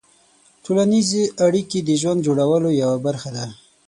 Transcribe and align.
ټولنیز 0.63 1.09
اړیکې 1.45 1.79
د 1.83 1.89
ژوند 2.01 2.19
د 2.21 2.25
جوړولو 2.27 2.69
یوه 2.81 2.97
برخه 3.05 3.29
ده. 3.35 3.45